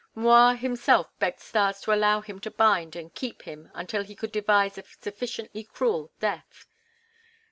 [0.15, 4.31] M'Rua himself begged Stas to allow him to bind and keep him until he could
[4.31, 6.65] devise a sufficiently cruel death.